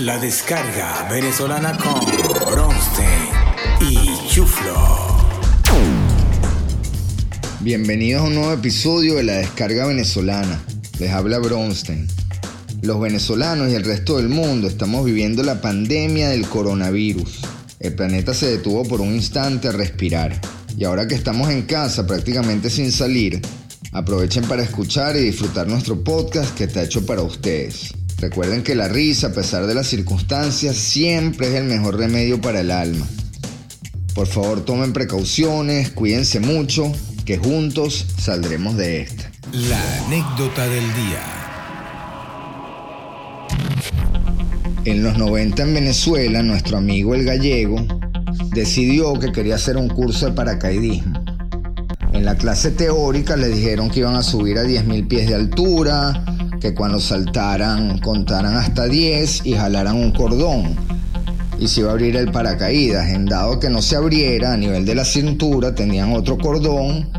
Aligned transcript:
La 0.00 0.18
descarga 0.18 1.06
venezolana 1.10 1.76
con 1.76 2.00
Bronstein 2.50 3.28
y 3.82 4.28
Chuflo. 4.30 4.74
Bienvenidos 7.60 8.22
a 8.22 8.24
un 8.24 8.34
nuevo 8.34 8.52
episodio 8.54 9.16
de 9.16 9.24
la 9.24 9.34
descarga 9.34 9.86
venezolana. 9.86 10.58
Les 10.98 11.10
habla 11.10 11.38
Bronstein. 11.38 12.08
Los 12.80 12.98
venezolanos 12.98 13.70
y 13.70 13.74
el 13.74 13.84
resto 13.84 14.16
del 14.16 14.30
mundo 14.30 14.68
estamos 14.68 15.04
viviendo 15.04 15.42
la 15.42 15.60
pandemia 15.60 16.30
del 16.30 16.46
coronavirus. 16.46 17.40
El 17.78 17.94
planeta 17.94 18.32
se 18.32 18.52
detuvo 18.52 18.84
por 18.84 19.02
un 19.02 19.14
instante 19.14 19.68
a 19.68 19.72
respirar. 19.72 20.40
Y 20.78 20.84
ahora 20.84 21.06
que 21.06 21.14
estamos 21.14 21.50
en 21.50 21.62
casa 21.62 22.06
prácticamente 22.06 22.70
sin 22.70 22.90
salir, 22.90 23.42
aprovechen 23.92 24.44
para 24.44 24.62
escuchar 24.62 25.14
y 25.16 25.20
disfrutar 25.20 25.68
nuestro 25.68 26.02
podcast 26.02 26.56
que 26.56 26.64
está 26.64 26.84
hecho 26.84 27.04
para 27.04 27.20
ustedes. 27.20 27.92
Recuerden 28.20 28.62
que 28.62 28.74
la 28.74 28.86
risa, 28.86 29.28
a 29.28 29.32
pesar 29.32 29.66
de 29.66 29.74
las 29.74 29.86
circunstancias, 29.86 30.76
siempre 30.76 31.48
es 31.48 31.54
el 31.54 31.64
mejor 31.64 31.96
remedio 31.96 32.38
para 32.38 32.60
el 32.60 32.70
alma. 32.70 33.06
Por 34.14 34.26
favor, 34.26 34.62
tomen 34.62 34.92
precauciones, 34.92 35.90
cuídense 35.90 36.38
mucho, 36.38 36.92
que 37.24 37.38
juntos 37.38 38.04
saldremos 38.18 38.76
de 38.76 39.00
esta. 39.00 39.30
La 39.52 40.04
anécdota 40.04 40.68
del 40.68 40.84
día. 40.94 41.40
En 44.84 45.02
los 45.02 45.16
90 45.16 45.62
en 45.62 45.74
Venezuela, 45.74 46.42
nuestro 46.42 46.76
amigo 46.76 47.14
el 47.14 47.24
gallego 47.24 47.86
decidió 48.52 49.18
que 49.18 49.32
quería 49.32 49.54
hacer 49.54 49.78
un 49.78 49.88
curso 49.88 50.26
de 50.26 50.32
paracaidismo. 50.32 51.24
En 52.12 52.26
la 52.26 52.36
clase 52.36 52.70
teórica 52.70 53.36
le 53.36 53.48
dijeron 53.48 53.88
que 53.88 54.00
iban 54.00 54.16
a 54.16 54.22
subir 54.22 54.58
a 54.58 54.64
10.000 54.64 55.08
pies 55.08 55.28
de 55.28 55.36
altura, 55.36 56.24
que 56.60 56.74
cuando 56.74 57.00
saltaran 57.00 57.98
contaran 57.98 58.54
hasta 58.54 58.84
10 58.84 59.46
y 59.46 59.54
jalaran 59.54 59.96
un 59.96 60.12
cordón. 60.12 60.76
Y 61.58 61.68
se 61.68 61.80
iba 61.80 61.90
a 61.90 61.92
abrir 61.92 62.16
el 62.16 62.30
paracaídas. 62.30 63.08
En 63.08 63.26
dado 63.26 63.58
que 63.58 63.70
no 63.70 63.82
se 63.82 63.96
abriera 63.96 64.52
a 64.52 64.56
nivel 64.56 64.84
de 64.84 64.94
la 64.94 65.04
cintura, 65.04 65.74
tenían 65.74 66.12
otro 66.12 66.38
cordón, 66.38 67.10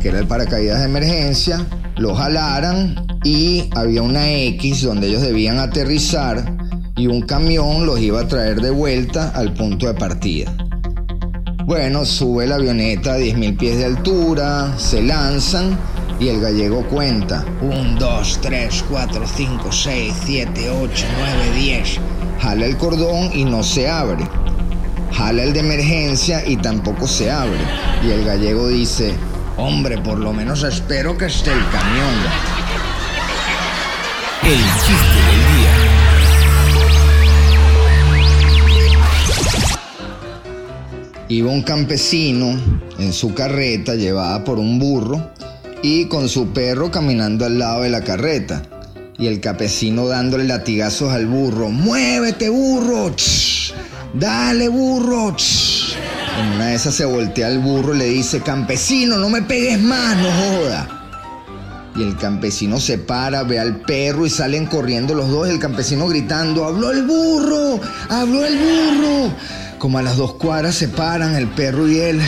que 0.00 0.08
era 0.08 0.18
el 0.18 0.26
paracaídas 0.26 0.80
de 0.80 0.84
emergencia, 0.84 1.66
lo 1.96 2.14
jalaran 2.14 3.06
y 3.24 3.68
había 3.74 4.02
una 4.02 4.30
X 4.30 4.82
donde 4.82 5.08
ellos 5.08 5.22
debían 5.22 5.58
aterrizar 5.58 6.56
y 6.96 7.06
un 7.06 7.22
camión 7.22 7.86
los 7.86 8.00
iba 8.00 8.20
a 8.20 8.28
traer 8.28 8.60
de 8.60 8.70
vuelta 8.70 9.30
al 9.30 9.54
punto 9.54 9.86
de 9.86 9.94
partida. 9.94 10.54
Bueno, 11.64 12.04
sube 12.04 12.46
la 12.46 12.56
avioneta 12.56 13.14
a 13.14 13.18
10.000 13.18 13.56
pies 13.56 13.78
de 13.78 13.84
altura, 13.84 14.74
se 14.78 15.00
lanzan 15.02 15.78
y 16.22 16.28
el 16.28 16.40
gallego 16.40 16.86
cuenta. 16.86 17.44
1, 17.60 17.98
2, 17.98 18.38
3, 18.40 18.84
4, 18.88 19.24
5, 19.26 19.72
6, 19.72 20.14
7, 20.24 20.70
8, 20.70 21.06
9, 21.18 21.50
10. 21.56 21.98
Jala 22.40 22.66
el 22.66 22.76
cordón 22.76 23.32
y 23.34 23.44
no 23.44 23.64
se 23.64 23.88
abre. 23.88 24.24
Jala 25.12 25.42
el 25.42 25.52
de 25.52 25.58
emergencia 25.60 26.46
y 26.46 26.56
tampoco 26.58 27.08
se 27.08 27.28
abre. 27.28 27.58
Y 28.06 28.10
el 28.10 28.24
gallego 28.24 28.68
dice, 28.68 29.14
hombre, 29.56 29.98
por 29.98 30.18
lo 30.18 30.32
menos 30.32 30.62
espero 30.62 31.18
que 31.18 31.26
esté 31.26 31.50
el 31.50 31.68
camión. 31.70 32.14
El 34.44 34.58
chiste 34.58 35.18
del 35.26 35.40
día. 35.56 35.72
Iba 41.28 41.50
un 41.50 41.62
campesino 41.62 42.60
en 42.98 43.12
su 43.12 43.34
carreta 43.34 43.96
llevada 43.96 44.44
por 44.44 44.60
un 44.60 44.78
burro 44.78 45.32
y 45.82 46.06
con 46.06 46.28
su 46.28 46.48
perro 46.48 46.90
caminando 46.90 47.44
al 47.44 47.58
lado 47.58 47.82
de 47.82 47.90
la 47.90 48.02
carreta. 48.02 48.62
Y 49.18 49.26
el 49.26 49.40
campesino 49.40 50.06
dándole 50.06 50.44
latigazos 50.44 51.12
al 51.12 51.26
burro. 51.26 51.68
¡Muévete, 51.68 52.48
burro! 52.48 53.14
¡Dale, 54.14 54.68
burro! 54.68 55.36
¡Ch! 55.36 55.96
En 56.40 56.54
una 56.54 56.68
de 56.68 56.74
esas 56.74 56.94
se 56.94 57.04
voltea 57.04 57.48
al 57.48 57.58
burro 57.58 57.94
y 57.94 57.98
le 57.98 58.04
dice, 58.06 58.40
campesino, 58.40 59.18
no 59.18 59.28
me 59.28 59.42
pegues 59.42 59.80
más, 59.80 60.16
no 60.16 60.30
joda. 60.30 60.98
Y 61.94 62.02
el 62.02 62.16
campesino 62.16 62.80
se 62.80 62.96
para, 62.96 63.42
ve 63.42 63.60
al 63.60 63.82
perro 63.82 64.24
y 64.24 64.30
salen 64.30 64.66
corriendo 64.66 65.14
los 65.14 65.28
dos. 65.28 65.48
El 65.48 65.58
campesino 65.58 66.08
gritando, 66.08 66.64
habló 66.64 66.90
el 66.90 67.02
burro, 67.02 67.80
habló 68.08 68.46
el 68.46 68.56
burro. 68.56 69.34
Como 69.78 69.98
a 69.98 70.02
las 70.02 70.16
dos 70.16 70.34
cuadras 70.34 70.74
se 70.74 70.88
paran 70.88 71.34
el 71.34 71.48
perro 71.48 71.86
y 71.86 71.98
él. 71.98 72.20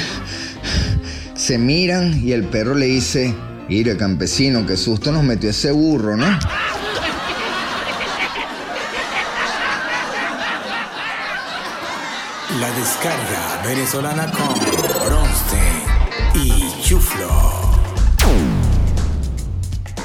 Se 1.45 1.59
miran 1.59 2.27
y 2.27 2.33
el 2.33 2.45
perro 2.45 2.75
le 2.75 2.87
dice, 2.87 3.35
mire 3.69 3.99
campesino, 3.99 4.65
qué 4.65 4.79
susto 4.79 5.13
nos 5.13 5.23
metió 5.23 5.51
ese 5.51 5.73
burro, 5.73 6.17
¿no? 6.17 6.25
La 12.59 12.71
descarga 12.79 13.63
venezolana 13.63 14.31
con 14.31 14.55
Bronstein 15.05 15.83
y 16.35 16.83
Chuflo. 16.83 17.29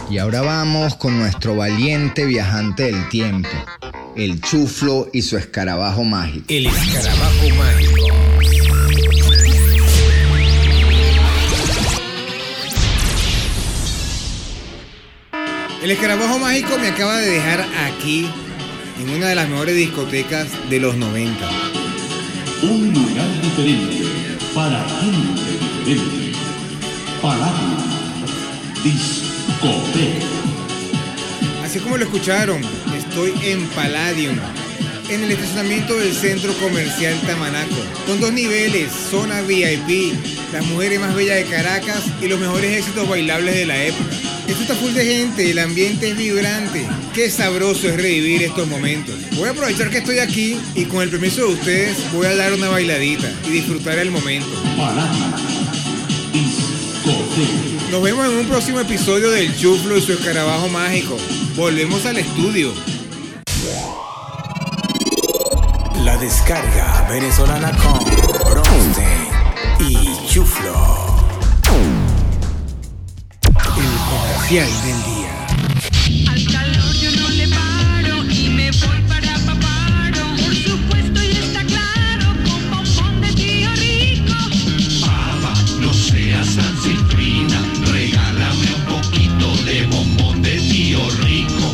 Y 0.09 0.17
ahora 0.17 0.41
vamos 0.41 0.95
con 0.95 1.17
nuestro 1.19 1.55
valiente 1.55 2.25
viajante 2.25 2.91
del 2.91 3.07
tiempo, 3.07 3.47
el 4.17 4.41
chuflo 4.41 5.07
y 5.13 5.21
su 5.21 5.37
escarabajo 5.37 6.03
mágico. 6.03 6.43
El 6.49 6.65
escarabajo 6.65 7.49
mágico. 7.57 8.18
El 15.81 15.91
escarabajo 15.91 16.39
mágico 16.39 16.77
me 16.77 16.89
acaba 16.89 17.17
de 17.19 17.29
dejar 17.29 17.65
aquí, 17.85 18.27
en 18.99 19.09
una 19.11 19.27
de 19.27 19.35
las 19.35 19.47
mejores 19.47 19.77
discotecas 19.77 20.49
de 20.69 20.77
los 20.77 20.97
90. 20.97 21.49
Un 22.63 22.93
lugar 22.93 23.41
diferente, 23.41 24.03
para 24.53 24.85
gente 24.99 25.41
diferente. 25.85 26.37
Palabra, 27.21 27.77
discoteca. 28.83 30.25
Así 31.63 31.79
como 31.79 31.97
lo 31.97 32.03
escucharon, 32.03 32.61
estoy 32.97 33.33
en 33.45 33.65
Palladium, 33.69 34.37
en 35.07 35.23
el 35.23 35.31
estacionamiento 35.31 35.95
del 35.95 36.13
centro 36.13 36.51
comercial 36.55 37.17
Tamanaco, 37.21 37.81
con 38.05 38.19
dos 38.19 38.33
niveles, 38.33 38.91
zona 39.09 39.41
VIP, 39.43 40.13
las 40.51 40.65
mujeres 40.65 40.99
más 40.99 41.15
bellas 41.15 41.37
de 41.37 41.45
Caracas 41.45 42.03
y 42.21 42.27
los 42.27 42.37
mejores 42.37 42.79
éxitos 42.79 43.07
bailables 43.07 43.55
de 43.55 43.65
la 43.65 43.81
época. 43.81 44.28
Esto 44.49 44.63
está 44.63 44.75
full 44.75 44.93
de 44.93 45.05
gente, 45.05 45.51
el 45.51 45.59
ambiente 45.59 46.09
es 46.09 46.17
vibrante. 46.17 46.83
Qué 47.13 47.29
sabroso 47.29 47.87
es 47.87 47.95
revivir 47.95 48.41
estos 48.41 48.67
momentos. 48.67 49.13
Voy 49.35 49.47
a 49.47 49.51
aprovechar 49.51 49.91
que 49.91 49.99
estoy 49.99 50.17
aquí 50.17 50.57
y 50.73 50.85
con 50.85 51.03
el 51.03 51.09
permiso 51.09 51.41
de 51.41 51.53
ustedes 51.53 52.11
voy 52.11 52.25
a 52.25 52.35
dar 52.35 52.51
una 52.53 52.67
bailadita 52.67 53.31
y 53.45 53.51
disfrutar 53.51 53.99
el 53.99 54.09
momento. 54.09 54.49
Nos 57.91 58.01
vemos 58.01 58.25
en 58.25 58.37
un 58.39 58.47
próximo 58.47 58.79
episodio 58.79 59.29
del 59.29 59.55
Chuflo 59.55 59.95
y 59.95 60.01
su 60.01 60.13
escarabajo 60.13 60.67
mágico. 60.67 61.15
Volvemos 61.55 62.03
al 62.07 62.17
estudio. 62.17 62.73
La 66.03 66.17
descarga 66.17 67.07
venezolana 67.07 67.71
con 67.77 67.99
Bronstein 68.49 69.27
y 69.79 70.27
Chuflo. 70.27 71.08
Del 74.49 74.65
día. 74.65 75.45
Al 76.27 76.43
calor 76.45 76.95
yo 76.95 77.11
no 77.11 77.29
le 77.29 77.47
paro 77.49 78.23
y 78.31 78.49
me 78.49 78.71
voy 78.71 78.99
para 79.07 79.37
Paparo. 79.45 80.25
Por 80.43 80.55
supuesto 80.55 81.23
y 81.23 81.31
está 81.37 81.63
claro, 81.65 82.33
con 82.43 82.71
bombón 82.71 83.21
de 83.21 83.31
tío 83.33 83.69
rico. 83.75 84.33
Pava, 85.05 85.53
no 85.79 85.93
seas 85.93 86.55
tan 86.55 86.75
citrina. 86.81 87.63
Regálame 87.91 88.73
un 88.75 88.85
poquito 88.85 89.55
de 89.65 89.85
bombón 89.85 90.41
de 90.41 90.57
tío 90.57 90.99
rico. 91.21 91.71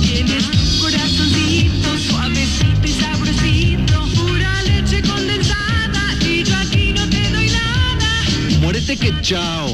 Tienes 0.00 0.50
tu 0.50 0.80
corazoncito 0.80 1.98
suavecito 1.98 2.86
y 2.86 2.92
sabrosito. 2.92 4.08
Pura 4.14 4.62
leche 4.62 5.02
condensada 5.02 6.14
y 6.22 6.42
yo 6.42 6.56
aquí 6.56 6.94
no 6.94 7.06
te 7.10 7.30
doy 7.32 7.50
nada. 7.50 8.24
Muérete 8.62 8.96
que 8.96 9.12
chao. 9.20 9.65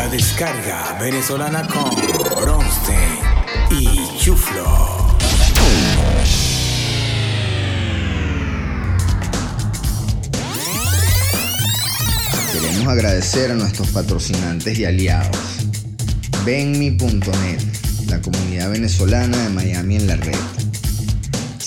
La 0.00 0.08
descarga 0.08 0.96
venezolana 0.98 1.66
con 1.66 1.90
Bronstein 2.40 3.18
y 3.70 4.18
Chuflo. 4.18 4.64
Queremos 12.50 12.88
agradecer 12.88 13.50
a 13.50 13.54
nuestros 13.56 13.88
patrocinantes 13.90 14.78
y 14.78 14.86
aliados. 14.86 15.36
Benmi.net, 16.46 17.60
la 18.08 18.22
comunidad 18.22 18.70
venezolana 18.70 19.36
de 19.36 19.50
Miami 19.50 19.96
en 19.96 20.06
la 20.06 20.16
red. 20.16 20.34